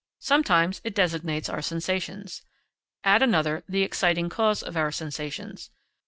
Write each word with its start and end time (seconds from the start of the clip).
Sometimes 0.17 0.81
it 0.83 0.95
designates 0.95 1.47
our 1.47 1.61
sensations; 1.61 2.41
at 3.03 3.21
another, 3.21 3.63
the 3.69 3.83
exciting 3.83 4.29
cause 4.29 4.63
of 4.63 4.75
our 4.75 4.91
sensations. 4.91 5.69